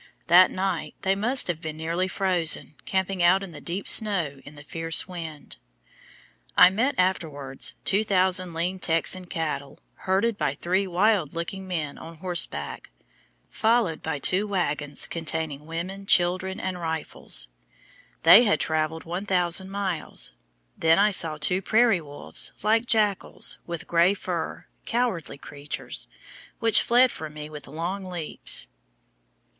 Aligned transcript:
That 0.25 0.49
night 0.49 0.95
they 1.03 1.13
must 1.13 1.45
have 1.45 1.61
been 1.61 1.77
nearly 1.77 2.07
frozen, 2.07 2.73
camping 2.85 3.21
out 3.21 3.43
in 3.43 3.51
the 3.51 3.61
deep 3.61 3.87
snow 3.87 4.41
in 4.45 4.55
the 4.55 4.63
fierce 4.63 5.07
wind. 5.07 5.57
I 6.57 6.71
met 6.71 6.95
afterwards 6.97 7.75
2,000 7.85 8.51
lean 8.55 8.79
Texan 8.79 9.25
cattle, 9.25 9.77
herded 9.97 10.39
by 10.39 10.55
three 10.55 10.87
wild 10.87 11.35
looking 11.35 11.67
men 11.67 11.99
on 11.99 12.17
horseback, 12.17 12.89
followed 13.51 14.01
by 14.01 14.17
two 14.17 14.47
wagons 14.47 15.05
containing 15.05 15.67
women, 15.67 16.07
children, 16.07 16.59
and 16.59 16.81
rifles. 16.81 17.47
They 18.23 18.43
had 18.45 18.59
traveled 18.59 19.03
1,000 19.03 19.69
miles. 19.69 20.33
Then 20.75 20.97
I 20.97 21.11
saw 21.11 21.37
two 21.37 21.61
prairie 21.61 22.01
wolves, 22.01 22.53
like 22.63 22.87
jackals, 22.87 23.59
with 23.67 23.85
gray 23.85 24.15
fur, 24.15 24.65
cowardly 24.87 25.37
creatures, 25.37 26.07
which 26.57 26.81
fled 26.81 27.11
from 27.11 27.35
me 27.35 27.51
with 27.51 27.67
long 27.67 28.05
leaps. 28.05 28.67